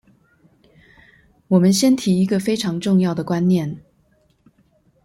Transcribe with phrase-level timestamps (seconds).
[1.49, 3.83] 我們先提一個非常重要的觀念